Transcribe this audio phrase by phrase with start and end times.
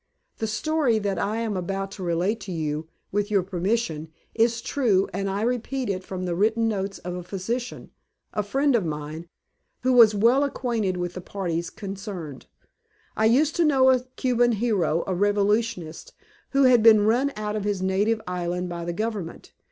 [0.39, 5.07] The story that I am about to relate to you, with your permission, is true,
[5.13, 7.91] and I repeat it from the written notes of a physician
[8.33, 9.27] a friend of mine
[9.83, 12.47] who was well acquainted with the parties concerned:
[13.15, 16.13] "I used to know a Cuban hero a revolutionist
[16.49, 19.53] who had been run out of his native island by the government.